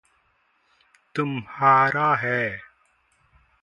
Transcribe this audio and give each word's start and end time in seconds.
तुम्हारा 1.15 2.15
है। 2.15 2.59